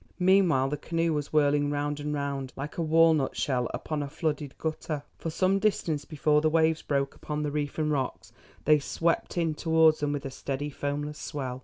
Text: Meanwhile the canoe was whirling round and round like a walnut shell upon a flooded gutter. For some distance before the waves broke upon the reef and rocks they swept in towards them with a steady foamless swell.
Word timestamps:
Meanwhile 0.17 0.69
the 0.69 0.77
canoe 0.77 1.13
was 1.13 1.31
whirling 1.31 1.69
round 1.69 1.99
and 1.99 2.11
round 2.11 2.53
like 2.55 2.79
a 2.79 2.81
walnut 2.81 3.37
shell 3.37 3.69
upon 3.71 4.01
a 4.01 4.09
flooded 4.09 4.57
gutter. 4.57 5.03
For 5.19 5.29
some 5.29 5.59
distance 5.59 6.05
before 6.05 6.41
the 6.41 6.49
waves 6.49 6.81
broke 6.81 7.13
upon 7.13 7.43
the 7.43 7.51
reef 7.51 7.77
and 7.77 7.91
rocks 7.91 8.33
they 8.65 8.79
swept 8.79 9.37
in 9.37 9.53
towards 9.53 9.99
them 9.99 10.11
with 10.11 10.25
a 10.25 10.31
steady 10.31 10.71
foamless 10.71 11.19
swell. 11.19 11.59